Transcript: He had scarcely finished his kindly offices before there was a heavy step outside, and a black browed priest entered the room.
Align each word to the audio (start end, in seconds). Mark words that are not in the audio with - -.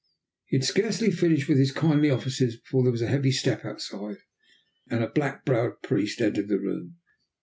He 0.47 0.57
had 0.57 0.63
scarcely 0.63 1.11
finished 1.11 1.47
his 1.47 1.71
kindly 1.71 2.09
offices 2.09 2.59
before 2.59 2.81
there 2.81 2.91
was 2.91 3.03
a 3.03 3.07
heavy 3.07 3.31
step 3.31 3.63
outside, 3.63 4.17
and 4.89 5.03
a 5.03 5.07
black 5.07 5.45
browed 5.45 5.83
priest 5.83 6.21
entered 6.21 6.47
the 6.47 6.57
room. 6.57 6.95